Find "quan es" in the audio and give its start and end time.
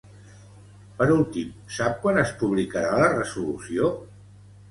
2.05-2.33